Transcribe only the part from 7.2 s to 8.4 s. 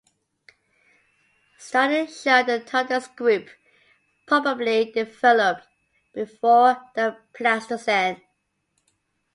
Pleistocene.